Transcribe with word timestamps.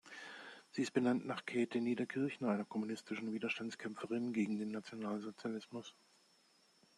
Sie 0.71 0.81
ist 0.81 0.93
benannt 0.95 1.27
nach 1.27 1.45
Käthe 1.45 1.79
Niederkirchner, 1.79 2.49
einer 2.49 2.65
kommunistischen 2.65 3.33
Widerstandskämpferin 3.33 4.33
gegen 4.33 4.57
den 4.57 4.71
Nationalsozialismus. 4.71 5.93